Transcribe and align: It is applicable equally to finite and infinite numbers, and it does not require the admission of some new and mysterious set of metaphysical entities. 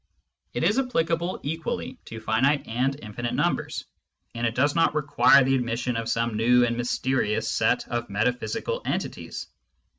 It 0.55 0.63
is 0.63 0.79
applicable 0.79 1.39
equally 1.43 1.99
to 2.05 2.19
finite 2.19 2.65
and 2.65 2.99
infinite 3.03 3.35
numbers, 3.35 3.85
and 4.33 4.47
it 4.47 4.55
does 4.55 4.73
not 4.73 4.95
require 4.95 5.43
the 5.43 5.53
admission 5.53 5.95
of 5.95 6.09
some 6.09 6.35
new 6.37 6.65
and 6.65 6.75
mysterious 6.75 7.47
set 7.47 7.87
of 7.87 8.09
metaphysical 8.09 8.81
entities. 8.83 9.45